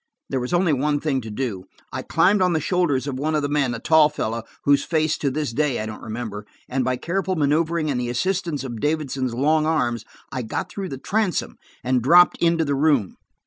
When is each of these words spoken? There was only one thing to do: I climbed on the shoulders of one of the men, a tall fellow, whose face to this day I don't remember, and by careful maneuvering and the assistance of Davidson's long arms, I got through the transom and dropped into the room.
There 0.31 0.39
was 0.39 0.51
only 0.51 0.73
one 0.73 0.99
thing 0.99 1.21
to 1.21 1.29
do: 1.29 1.65
I 1.93 2.01
climbed 2.01 2.41
on 2.41 2.53
the 2.53 2.59
shoulders 2.59 3.05
of 3.05 3.19
one 3.19 3.35
of 3.35 3.43
the 3.43 3.47
men, 3.49 3.75
a 3.75 3.79
tall 3.79 4.09
fellow, 4.09 4.41
whose 4.63 4.83
face 4.83 5.15
to 5.19 5.29
this 5.29 5.53
day 5.53 5.79
I 5.79 5.85
don't 5.85 6.01
remember, 6.01 6.47
and 6.67 6.83
by 6.83 6.97
careful 6.97 7.35
maneuvering 7.35 7.91
and 7.91 8.01
the 8.01 8.09
assistance 8.09 8.63
of 8.63 8.79
Davidson's 8.81 9.35
long 9.35 9.67
arms, 9.67 10.03
I 10.31 10.41
got 10.41 10.71
through 10.71 10.89
the 10.89 10.97
transom 10.97 11.57
and 11.83 12.01
dropped 12.01 12.39
into 12.41 12.65
the 12.65 12.73
room. 12.73 13.17